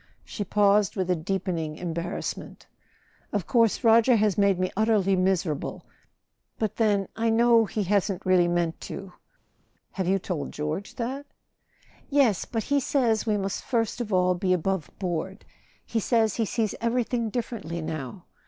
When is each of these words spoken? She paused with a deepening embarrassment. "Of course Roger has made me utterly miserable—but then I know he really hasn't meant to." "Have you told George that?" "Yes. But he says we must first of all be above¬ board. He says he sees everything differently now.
She 0.25 0.43
paused 0.43 0.95
with 0.95 1.11
a 1.11 1.15
deepening 1.15 1.75
embarrassment. 1.77 2.65
"Of 3.31 3.45
course 3.45 3.83
Roger 3.83 4.15
has 4.15 4.35
made 4.35 4.57
me 4.57 4.71
utterly 4.75 5.15
miserable—but 5.15 6.77
then 6.77 7.07
I 7.15 7.29
know 7.29 7.65
he 7.65 7.81
really 7.81 7.89
hasn't 7.89 8.25
meant 8.25 8.81
to." 8.81 9.13
"Have 9.91 10.07
you 10.07 10.17
told 10.17 10.53
George 10.53 10.95
that?" 10.95 11.27
"Yes. 12.09 12.45
But 12.45 12.63
he 12.63 12.79
says 12.79 13.27
we 13.27 13.37
must 13.37 13.63
first 13.63 14.01
of 14.01 14.11
all 14.11 14.33
be 14.33 14.57
above¬ 14.57 14.89
board. 14.97 15.45
He 15.85 15.99
says 15.99 16.37
he 16.37 16.45
sees 16.45 16.73
everything 16.81 17.29
differently 17.29 17.79
now. 17.79 18.25